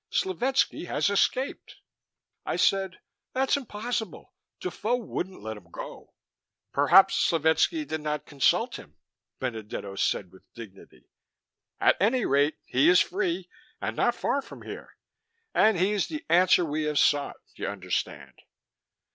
Slovetski 0.11 0.87
has 0.87 1.11
escaped!" 1.11 1.75
I 2.43 2.55
said, 2.55 3.01
"That's 3.33 3.55
impossible! 3.55 4.33
Defoe 4.59 4.95
wouldn't 4.95 5.43
let 5.43 5.57
him 5.57 5.69
go!" 5.69 6.15
"Perhaps 6.73 7.13
Slovetski 7.13 7.85
did 7.87 8.01
not 8.01 8.25
consult 8.25 8.77
him," 8.77 8.95
Benedetto 9.39 9.93
said 9.93 10.31
with 10.31 10.51
dignity. 10.55 11.07
"At 11.79 11.97
any 12.01 12.25
rate, 12.25 12.57
he 12.65 12.89
is 12.89 12.99
free 12.99 13.47
and 13.79 13.95
not 13.95 14.15
far 14.15 14.41
from 14.41 14.63
here. 14.63 14.89
And 15.53 15.77
he 15.77 15.91
is 15.91 16.07
the 16.07 16.25
answer 16.29 16.65
we 16.65 16.85
have 16.85 16.97
sought, 16.97 17.35
you 17.53 17.67
understand." 17.67 18.33